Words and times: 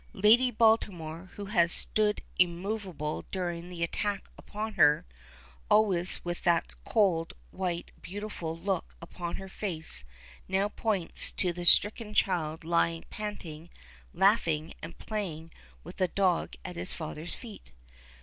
Lady 0.13 0.49
Baltimore, 0.49 1.29
who 1.35 1.45
has 1.45 1.71
stood 1.71 2.23
immoveable 2.39 3.23
during 3.29 3.69
the 3.69 3.83
attack 3.83 4.27
upon 4.35 4.73
her, 4.73 5.05
always 5.69 6.25
with 6.25 6.41
that 6.43 6.73
cold, 6.85 7.33
white, 7.51 7.91
beautiful 8.01 8.57
look 8.57 8.95
upon 8.99 9.35
her 9.35 9.47
face, 9.47 10.03
now 10.47 10.67
points 10.67 11.31
to 11.31 11.53
the 11.53 11.65
stricken 11.65 12.15
child 12.15 12.63
lying 12.63 13.05
panting, 13.11 13.69
laughing, 14.11 14.73
and 14.81 14.97
playing 14.97 15.51
with 15.83 15.97
the 15.97 16.07
dog 16.07 16.55
at 16.65 16.75
his 16.75 16.95
father's 16.95 17.35
feet. 17.35 17.71